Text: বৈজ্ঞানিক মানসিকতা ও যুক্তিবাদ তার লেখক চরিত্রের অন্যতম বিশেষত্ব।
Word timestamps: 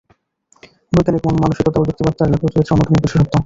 বৈজ্ঞানিক 0.93 1.23
মানসিকতা 1.43 1.77
ও 1.79 1.87
যুক্তিবাদ 1.87 2.13
তার 2.17 2.27
লেখক 2.31 2.41
চরিত্রের 2.45 2.73
অন্যতম 2.75 2.95
বিশেষত্ব। 2.97 3.33